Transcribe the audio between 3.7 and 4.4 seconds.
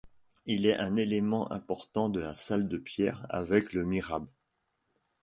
le mihrab.